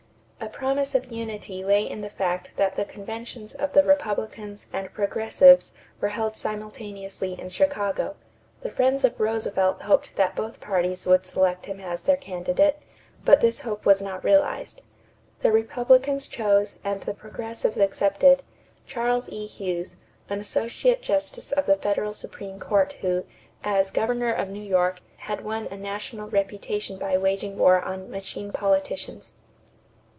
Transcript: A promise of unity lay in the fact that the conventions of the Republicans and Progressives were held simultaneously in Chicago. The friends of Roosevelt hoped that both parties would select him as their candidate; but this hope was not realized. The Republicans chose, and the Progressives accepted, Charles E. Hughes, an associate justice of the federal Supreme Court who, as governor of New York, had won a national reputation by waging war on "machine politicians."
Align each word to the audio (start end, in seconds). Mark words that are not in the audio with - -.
A 0.43 0.49
promise 0.49 0.95
of 0.95 1.11
unity 1.11 1.63
lay 1.63 1.87
in 1.87 2.01
the 2.01 2.09
fact 2.09 2.51
that 2.55 2.75
the 2.75 2.83
conventions 2.83 3.53
of 3.53 3.73
the 3.73 3.83
Republicans 3.83 4.65
and 4.73 4.91
Progressives 4.91 5.75
were 5.99 6.09
held 6.09 6.35
simultaneously 6.35 7.39
in 7.39 7.47
Chicago. 7.47 8.15
The 8.61 8.71
friends 8.71 9.03
of 9.03 9.19
Roosevelt 9.19 9.83
hoped 9.83 10.15
that 10.15 10.35
both 10.35 10.59
parties 10.59 11.05
would 11.05 11.27
select 11.27 11.67
him 11.67 11.79
as 11.79 12.01
their 12.03 12.17
candidate; 12.17 12.79
but 13.23 13.39
this 13.39 13.59
hope 13.61 13.85
was 13.85 14.01
not 14.01 14.23
realized. 14.23 14.81
The 15.43 15.51
Republicans 15.51 16.27
chose, 16.27 16.75
and 16.83 17.01
the 17.01 17.13
Progressives 17.13 17.77
accepted, 17.77 18.41
Charles 18.87 19.29
E. 19.29 19.45
Hughes, 19.45 19.97
an 20.27 20.39
associate 20.39 21.03
justice 21.03 21.51
of 21.51 21.67
the 21.67 21.77
federal 21.77 22.15
Supreme 22.15 22.59
Court 22.59 22.93
who, 23.01 23.25
as 23.63 23.91
governor 23.91 24.33
of 24.33 24.49
New 24.49 24.63
York, 24.63 25.01
had 25.17 25.45
won 25.45 25.67
a 25.69 25.77
national 25.77 26.29
reputation 26.29 26.97
by 26.97 27.15
waging 27.15 27.59
war 27.59 27.79
on 27.79 28.09
"machine 28.09 28.51
politicians." 28.51 29.33